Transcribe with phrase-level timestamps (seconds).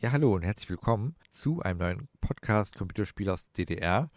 [0.00, 4.12] Ja, hallo und herzlich willkommen zu einem neuen Podcast Computerspiel aus DDR.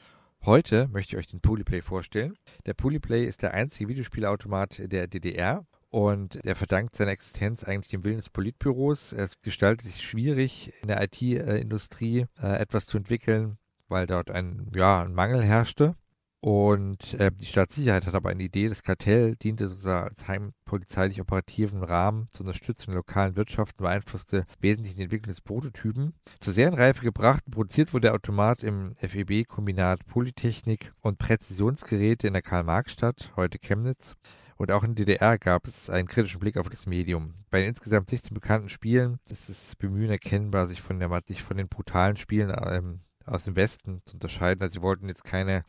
[0.45, 2.35] Heute möchte ich euch den Polyplay vorstellen.
[2.67, 8.03] Der Polyplay ist der einzige Videospielautomat der DDR und er verdankt seine Existenz eigentlich dem
[8.03, 9.11] Willen des Politbüros.
[9.11, 13.57] Es gestaltet sich schwierig in der IT-Industrie äh, etwas zu entwickeln,
[13.87, 15.95] weil dort ein, ja, ein Mangel herrschte.
[16.43, 18.67] Und äh, die Staatssicherheit hat aber eine Idee.
[18.67, 24.47] Das Kartell diente sozusagen als heimpolizeilich operativen Rahmen zur Unterstützung der lokalen Wirtschaft und beeinflusste
[24.59, 26.13] wesentlich die Entwicklung des Prototypen.
[26.39, 32.41] Zur Serienreife gebracht und produziert wurde der Automat im FEB-Kombinat Polytechnik und Präzisionsgeräte in der
[32.41, 34.15] Karl-Marx-Stadt, heute Chemnitz.
[34.57, 37.35] Und auch in DDR gab es einen kritischen Blick auf das Medium.
[37.51, 41.57] Bei den insgesamt 16 bekannten Spielen ist das Bemühen erkennbar, sich von, der, sich von
[41.57, 44.63] den brutalen Spielen ähm, aus dem Westen zu unterscheiden.
[44.63, 45.63] Also sie wollten jetzt keine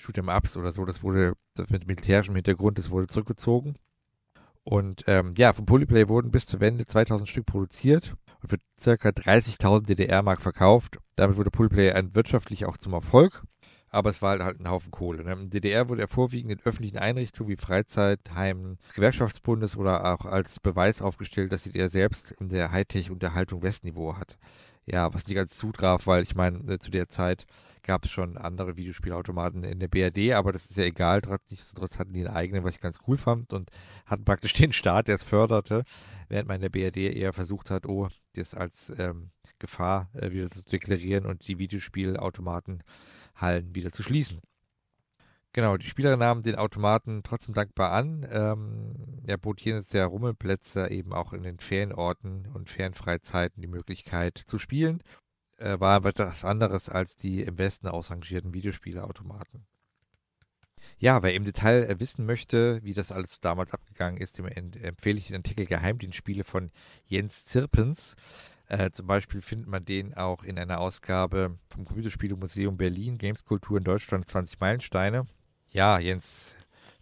[0.00, 0.84] Shoot'em-Ups oder so.
[0.84, 3.76] Das wurde das mit militärischem Hintergrund, das wurde zurückgezogen.
[4.64, 9.08] Und ähm, ja, vom Polyplay wurden bis zur Wende 2000 Stück produziert und für ca.
[9.08, 10.98] 30.000 DDR-Mark verkauft.
[11.16, 13.42] Damit wurde Polyplay ein wirtschaftlich auch zum Erfolg,
[13.88, 15.24] aber es war halt ein Haufen Kohle.
[15.24, 15.32] Ne?
[15.32, 21.02] In DDR wurde er vorwiegend in öffentlichen Einrichtungen wie Freizeitheimen, Gewerkschaftsbundes oder auch als Beweis
[21.02, 24.38] aufgestellt, dass die DDR selbst in der Hightech-Unterhaltung Westniveau hat.
[24.86, 27.46] Ja, was nicht ganz zutraf, weil ich meine, äh, zu der Zeit
[27.82, 31.20] gab es schon andere Videospielautomaten in der BRD, aber das ist ja egal.
[31.20, 33.70] Trotzdem hatten die einen eigenen, was ich ganz cool fand und
[34.06, 35.84] hatten praktisch den Staat, der es förderte,
[36.28, 40.50] während man in der BRD eher versucht hat, oh, das als ähm, Gefahr äh, wieder
[40.50, 44.40] zu deklarieren und die Videospielautomatenhallen wieder zu schließen.
[45.52, 48.24] Genau, die Spieler nahmen den Automaten trotzdem dankbar an.
[48.30, 48.94] Ähm,
[49.26, 54.60] er bot hier der Rummelplätze eben auch in den Ferienorten und Ferienfreizeiten die Möglichkeit zu
[54.60, 55.02] spielen
[55.60, 59.66] äh, war etwas anderes als die im Westen ausrangierten Videospieleautomaten.
[60.98, 65.18] Ja, wer im Detail äh, wissen möchte, wie das alles damals abgegangen ist, dem empfehle
[65.18, 66.70] ich den Artikel Geheimdienstspiele von
[67.06, 68.16] Jens Zirpens.
[68.66, 73.84] Äh, zum Beispiel findet man den auch in einer Ausgabe vom Computerspielemuseum Berlin, Gameskultur in
[73.84, 75.26] Deutschland 20 Meilensteine.
[75.72, 76.54] Ja, Jens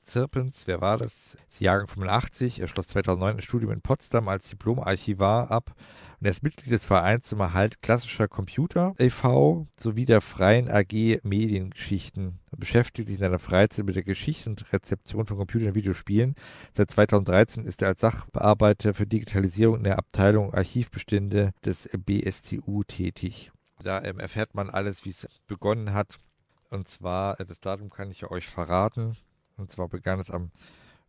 [0.09, 1.37] Zirpens, wer war das?
[1.51, 5.75] Ist Jahrgang 85, er schloss 2009 ein Studium in Potsdam als Diplomarchivar ab
[6.19, 9.67] und er ist Mitglied des Vereins zum Erhalt klassischer Computer e.V.
[9.77, 14.73] sowie der Freien AG Mediengeschichten und beschäftigt sich in seiner Freizeit mit der Geschichte und
[14.73, 16.35] Rezeption von Computern und Videospielen.
[16.75, 23.53] Seit 2013 ist er als Sachbearbeiter für Digitalisierung in der Abteilung Archivbestände des BSTU tätig.
[23.83, 26.19] Da ähm, erfährt man alles, wie es begonnen hat.
[26.71, 29.17] Und zwar, äh, das Datum kann ich euch verraten.
[29.59, 30.51] Und zwar begann es am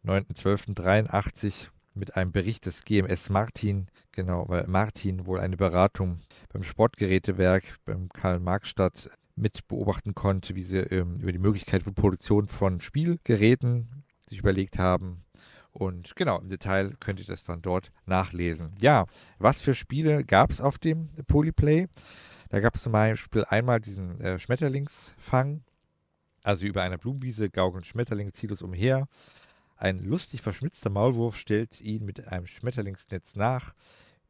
[0.06, 6.20] 9.12.83 mit einem Bericht des GMS Martin, genau, weil Martin wohl eine Beratung
[6.52, 12.48] beim Sportgerätewerk beim Karl-Marx-Stadt mit beobachten konnte, wie sie ähm, über die Möglichkeit von Produktion
[12.48, 15.24] von Spielgeräten sich überlegt haben.
[15.72, 18.72] Und genau, im Detail könnt ihr das dann dort nachlesen.
[18.82, 19.06] Ja,
[19.38, 21.88] was für Spiele gab es auf dem Polyplay?
[22.50, 25.62] Da gab es zum Beispiel einmal diesen äh, Schmetterlingsfang,
[26.50, 29.08] also über einer Blumenwiese gaukeln Schmetterlinge ziellos umher.
[29.78, 33.76] Ein lustig verschmitzter Maulwurf stellt ihn mit einem Schmetterlingsnetz nach.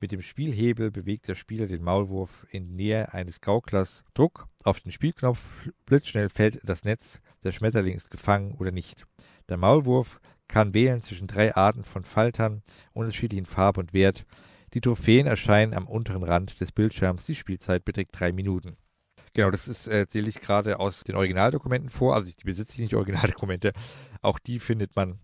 [0.01, 4.03] Mit dem Spielhebel bewegt der Spieler den Maulwurf in Nähe eines Gauklers.
[4.15, 5.39] Druck auf den Spielknopf,
[5.85, 9.05] blitzschnell fällt das Netz, der Schmetterling ist gefangen oder nicht.
[9.47, 10.19] Der Maulwurf
[10.49, 14.25] kann wählen zwischen drei Arten von Faltern unterschiedlichen Farbe und Wert.
[14.73, 17.25] Die Trophäen erscheinen am unteren Rand des Bildschirms.
[17.27, 18.75] Die Spielzeit beträgt drei Minuten.
[19.39, 22.13] Genau, das ist, äh, ich gerade aus den Originaldokumenten vor.
[22.13, 23.71] Also die besitze ich nicht, Originaldokumente.
[24.21, 25.17] Auch die findet man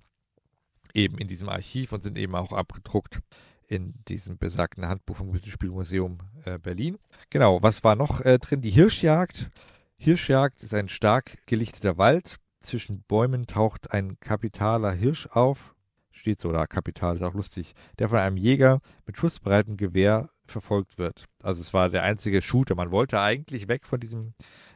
[0.94, 3.20] eben in diesem Archiv und sind eben auch abgedruckt
[3.68, 6.98] in diesem besagten Handbuch vom Computerspielmuseum äh, Berlin.
[7.30, 8.62] Genau, was war noch äh, drin?
[8.62, 9.50] Die Hirschjagd.
[9.98, 12.38] Hirschjagd ist ein stark gelichteter Wald.
[12.62, 15.76] Zwischen Bäumen taucht ein kapitaler Hirsch auf.
[16.12, 17.74] Steht so da, Kapital ist auch lustig.
[18.00, 21.26] Der von einem Jäger mit schussbereitem Gewehr verfolgt wird.
[21.44, 22.76] Also es war der einzige Shooter.
[22.76, 24.34] Man wollte eigentlich weg von diesem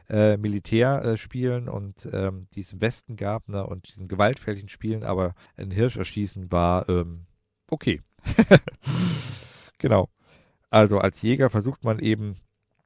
[0.08, 5.04] äh, Militärspielen äh, und ähm, die es im Westen gab ne, und diesen gewaltfälligen Spielen,
[5.04, 7.26] aber ein Hirsch erschießen war ähm,
[7.68, 8.02] okay.
[9.78, 10.08] genau.
[10.68, 12.36] Also als Jäger versucht man eben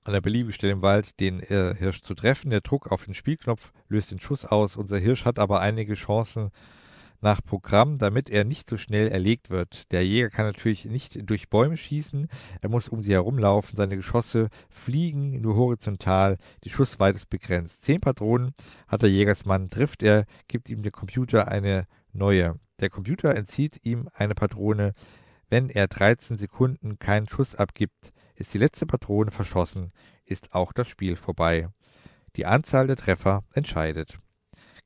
[0.05, 2.51] an der beliebigen Stelle im Wald den äh, Hirsch zu treffen.
[2.51, 4.77] Der Druck auf den Spielknopf löst den Schuss aus.
[4.77, 6.51] Unser Hirsch hat aber einige Chancen,
[7.25, 9.91] nach Programm, damit er nicht so schnell erlegt wird.
[9.91, 12.29] Der Jäger kann natürlich nicht durch Bäume schießen,
[12.61, 17.83] er muss um sie herumlaufen, seine Geschosse fliegen nur horizontal, die Schussweite ist begrenzt.
[17.83, 18.53] Zehn Patronen
[18.87, 22.61] hat der Jägersmann, trifft er, gibt ihm der Computer eine neue.
[22.79, 24.93] Der Computer entzieht ihm eine Patrone,
[25.49, 29.93] wenn er 13 Sekunden keinen Schuss abgibt, ist die letzte Patrone verschossen,
[30.27, 31.69] ist auch das Spiel vorbei.
[32.37, 34.19] Die Anzahl der Treffer entscheidet.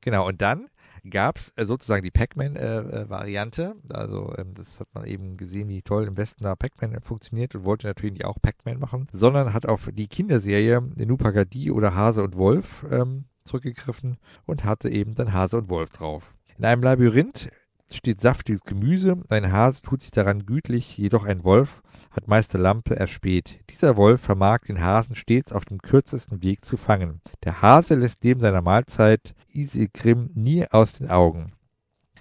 [0.01, 0.69] Genau, und dann
[1.09, 3.75] gab es äh, sozusagen die Pac-Man-Variante.
[3.89, 7.55] Äh, also ähm, das hat man eben gesehen, wie toll im Westen da Pac-Man funktioniert
[7.55, 12.23] und wollte natürlich nicht auch Pac-Man machen, sondern hat auf die Kinderserie Nupagadi oder Hase
[12.23, 16.33] und Wolf ähm, zurückgegriffen und hatte eben dann Hase und Wolf drauf.
[16.57, 17.49] In einem Labyrinth
[17.95, 21.81] steht saftiges Gemüse, ein Hase tut sich daran gütlich, jedoch ein Wolf
[22.11, 23.59] hat Meister Lampe erspäht.
[23.69, 27.21] Dieser Wolf vermag den Hasen stets auf dem kürzesten Weg zu fangen.
[27.43, 31.53] Der Hase lässt neben seiner Mahlzeit Isigrim nie aus den Augen.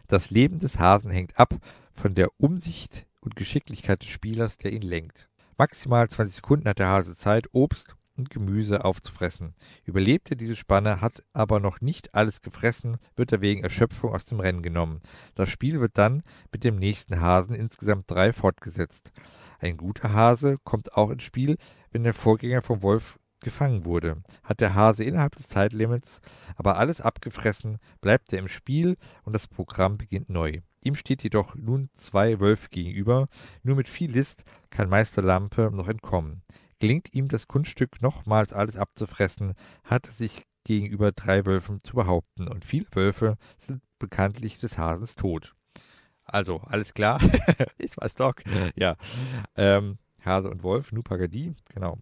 [0.06, 1.54] Das Leben des Hasen hängt ab
[1.92, 5.28] von der Umsicht und Geschicklichkeit des Spielers, der ihn lenkt.
[5.58, 9.54] Maximal 20 Sekunden hat der Hase Zeit, Obst und Gemüse aufzufressen.
[9.84, 14.26] Überlebt er diese Spanne, hat aber noch nicht alles gefressen, wird er wegen Erschöpfung aus
[14.26, 15.00] dem Rennen genommen.
[15.34, 16.22] Das Spiel wird dann
[16.52, 19.12] mit dem nächsten Hasen insgesamt drei fortgesetzt.
[19.60, 21.56] Ein guter Hase kommt auch ins Spiel,
[21.90, 24.22] wenn der Vorgänger vom Wolf gefangen wurde.
[24.42, 26.20] Hat der Hase innerhalb des Zeitlimits
[26.56, 30.60] aber alles abgefressen, bleibt er im Spiel und das Programm beginnt neu.
[30.82, 33.28] Ihm steht jedoch nun zwei Wölfe gegenüber.
[33.62, 36.42] Nur mit viel List kann Meister Lampe noch entkommen.
[36.78, 39.54] Gelingt ihm das Kunststück, nochmals alles abzufressen,
[39.84, 45.14] hat er sich gegenüber drei Wölfen zu behaupten, und viele Wölfe sind bekanntlich des Hasens
[45.14, 45.54] tot.
[46.24, 47.20] Also, alles klar.
[47.78, 48.34] Ist was doch.
[48.76, 48.96] Ja.
[49.56, 51.98] Ähm, Hase und Wolf, Nupagadi, genau.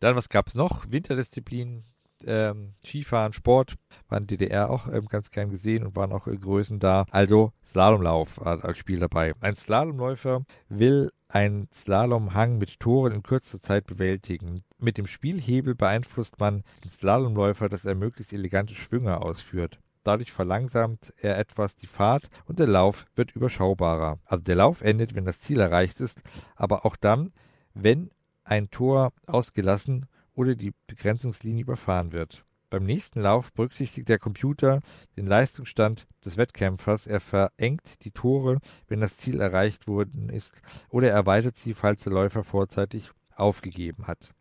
[0.00, 0.90] Dann, was gab es noch?
[0.90, 1.84] Winterdisziplinen,
[2.24, 3.76] ähm, Skifahren, Sport,
[4.08, 7.06] waren DDR auch ähm, ganz gern gesehen und waren auch äh, Größen da.
[7.10, 9.34] Also Slalomlauf als Spiel dabei.
[9.40, 14.62] Ein Slalomläufer will einen Slalomhang mit Toren in kurzer Zeit bewältigen.
[14.78, 19.80] Mit dem Spielhebel beeinflusst man den Slalomläufer, dass er möglichst elegante Schwünge ausführt.
[20.04, 24.20] Dadurch verlangsamt er etwas die Fahrt und der Lauf wird überschaubarer.
[24.24, 26.22] Also der Lauf endet, wenn das Ziel erreicht ist,
[26.54, 27.32] aber auch dann,
[27.74, 28.10] wenn
[28.44, 32.44] ein Tor ausgelassen oder die Begrenzungslinie überfahren wird.
[32.68, 34.80] Beim nächsten Lauf berücksichtigt der Computer
[35.16, 37.06] den Leistungsstand des Wettkämpfers.
[37.06, 38.58] Er verengt die Tore,
[38.88, 44.34] wenn das Ziel erreicht worden ist, oder erweitert sie, falls der Läufer vorzeitig aufgegeben hat.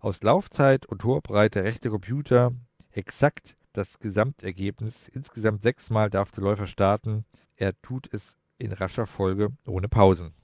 [0.00, 2.52] Aus Laufzeit und Torbreite rechnet der Computer
[2.90, 5.08] exakt das Gesamtergebnis.
[5.08, 7.24] Insgesamt sechsmal darf der Läufer starten.
[7.56, 10.34] Er tut es in rascher Folge ohne Pausen.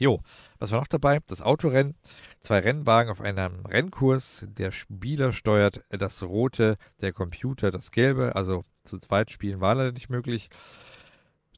[0.00, 0.22] Jo,
[0.58, 1.18] was war noch dabei?
[1.26, 1.94] Das Autorennen.
[2.40, 4.46] Zwei Rennwagen auf einem Rennkurs.
[4.48, 8.34] Der Spieler steuert das rote, der Computer das gelbe.
[8.34, 10.48] Also zu zweit spielen war leider nicht möglich.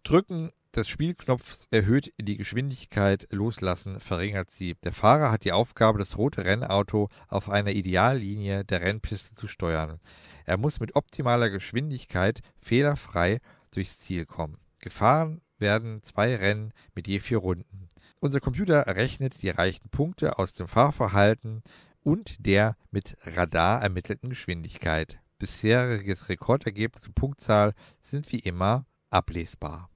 [0.03, 4.75] Drücken des Spielknopfs erhöht die Geschwindigkeit, loslassen verringert sie.
[4.83, 10.00] Der Fahrer hat die Aufgabe, das rote Rennauto auf einer Ideallinie der Rennpiste zu steuern.
[10.47, 13.38] Er muss mit optimaler Geschwindigkeit fehlerfrei
[13.71, 14.59] durchs Ziel kommen.
[14.81, 17.81] Gefahren werden zwei Rennen mit je vier Runden.
[18.23, 21.65] Unser Computer rechnet die erreichten Punkte aus dem Fahrverhalten
[22.05, 25.19] und der mit Radar ermittelten Geschwindigkeit.
[25.41, 29.91] Bisheriges Rekordergebnis und Punktzahl sind wie immer ablesbar.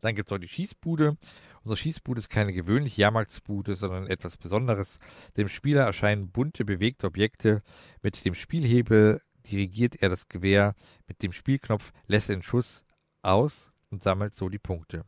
[0.00, 1.16] Dann gibt es noch die Schießbude.
[1.62, 4.98] Unsere Schießbude ist keine gewöhnliche Jahrmarktsbude, sondern etwas Besonderes.
[5.36, 7.62] Dem Spieler erscheinen bunte, bewegte Objekte.
[8.02, 10.74] Mit dem Spielhebel dirigiert er das Gewehr.
[11.06, 12.84] Mit dem Spielknopf lässt er den Schuss
[13.22, 15.04] aus und sammelt so die Punkte.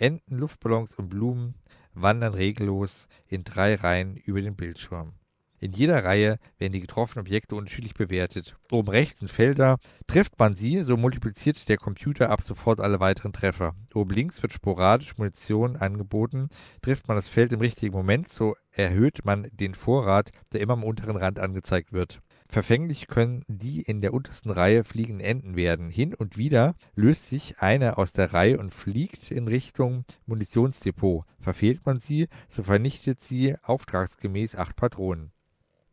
[0.00, 1.54] Enten, Luftballons und Blumen
[1.92, 5.12] wandern regellos in drei Reihen über den Bildschirm.
[5.58, 8.56] In jeder Reihe werden die getroffenen Objekte unterschiedlich bewertet.
[8.70, 9.76] Oben rechts sind Felder.
[10.06, 13.74] Trifft man sie, so multipliziert der Computer ab sofort alle weiteren Treffer.
[13.92, 16.48] Oben links wird sporadisch Munition angeboten.
[16.80, 20.84] Trifft man das Feld im richtigen Moment, so erhöht man den Vorrat, der immer am
[20.84, 22.22] unteren Rand angezeigt wird.
[22.50, 25.88] Verfänglich können die in der untersten Reihe fliegenden Enten werden.
[25.88, 31.24] Hin und wieder löst sich eine aus der Reihe und fliegt in Richtung Munitionsdepot.
[31.38, 35.30] Verfehlt man sie, so vernichtet sie auftragsgemäß acht Patronen.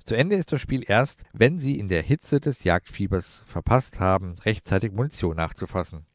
[0.03, 4.33] Zu Ende ist das Spiel erst, wenn sie in der Hitze des Jagdfiebers verpasst haben,
[4.39, 6.07] rechtzeitig Munition nachzufassen.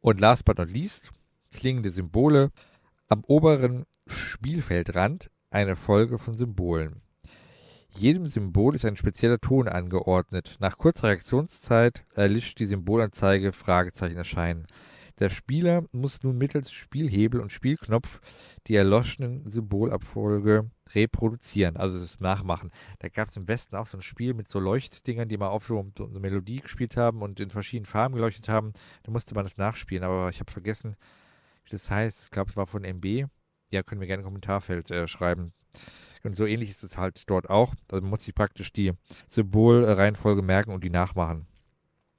[0.00, 1.12] Und last but not least,
[1.50, 2.50] klingende Symbole.
[3.08, 7.02] Am oberen Spielfeldrand eine Folge von Symbolen.
[7.92, 10.56] Jedem Symbol ist ein spezieller Ton angeordnet.
[10.60, 14.66] Nach kurzer Reaktionszeit erlischt die Symbolanzeige Fragezeichen erscheinen.
[15.18, 18.20] Der Spieler muss nun mittels Spielhebel und Spielknopf
[18.66, 22.70] die erloschenen Symbolabfolge reproduzieren, also das Nachmachen.
[23.00, 25.66] Da gab es im Westen auch so ein Spiel mit so Leuchtdingern, die mal auf
[25.66, 28.72] so eine Melodie gespielt haben und in verschiedenen Farben geleuchtet haben.
[29.02, 30.96] Da musste man das nachspielen, aber ich habe vergessen,
[31.64, 32.22] wie das heißt.
[32.22, 33.26] Ich glaube, es war von MB.
[33.70, 35.52] Ja, können wir gerne im Kommentarfeld äh, schreiben.
[36.22, 37.74] Und so ähnlich ist es halt dort auch.
[37.90, 38.92] Also man muss sich praktisch die
[39.28, 41.46] Symbolreihenfolge merken und die nachmachen.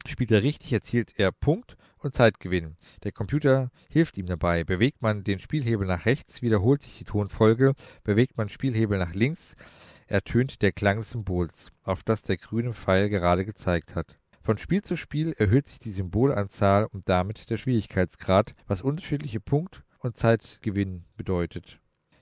[0.08, 2.76] Spielt er richtig, erzielt er Punkt und Zeitgewinn.
[3.04, 4.64] Der Computer hilft ihm dabei.
[4.64, 7.74] Bewegt man den Spielhebel nach rechts, wiederholt sich die Tonfolge.
[8.04, 9.56] Bewegt man Spielhebel nach links,
[10.08, 14.18] ertönt der Klang des Symbols, auf das der grüne Pfeil gerade gezeigt hat.
[14.42, 19.84] Von Spiel zu Spiel erhöht sich die Symbolanzahl und damit der Schwierigkeitsgrad, was unterschiedliche Punkt-
[20.00, 21.81] und Zeitgewinn bedeutet.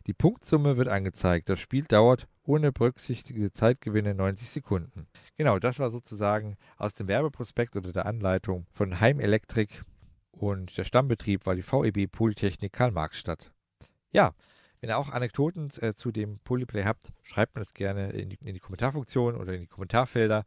[0.10, 1.50] Die Punktsumme wird angezeigt.
[1.50, 5.06] Das Spiel dauert ohne berücksichtigte Zeitgewinne 90 Sekunden.
[5.38, 9.84] Genau, das war sozusagen aus dem Werbeprospekt oder der Anleitung von Heimelektrik
[10.32, 13.52] und der Stammbetrieb war die VEB Polytechnik Karl-Marx-Stadt.
[14.12, 14.32] Ja,
[14.82, 18.40] wenn ihr auch Anekdoten äh, zu dem Polyplay habt, schreibt mir das gerne in die,
[18.44, 20.44] in die Kommentarfunktion oder in die Kommentarfelder.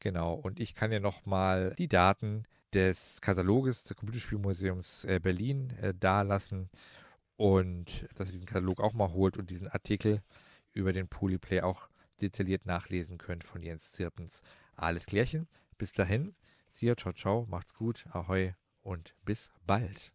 [0.00, 2.42] Genau, und ich kann ja nochmal die Daten
[2.74, 6.68] des Kataloges des Computerspielmuseums äh, Berlin äh, dalassen
[7.40, 10.20] und dass ihr diesen Katalog auch mal holt und diesen Artikel
[10.74, 11.88] über den Polyplay auch
[12.20, 14.42] detailliert nachlesen könnt von Jens Zirpens.
[14.76, 15.48] Alles klärchen.
[15.78, 16.34] Bis dahin.
[16.68, 20.12] Sia, ciao, ciao, macht's gut, ahoi und bis bald.